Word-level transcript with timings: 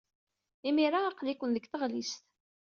Imir-a, 0.67 0.99
aql-iken 1.09 1.51
deg 1.55 1.65
tɣellist. 1.67 2.23